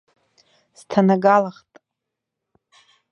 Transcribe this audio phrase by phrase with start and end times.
[0.79, 1.71] Сҭанагалахт.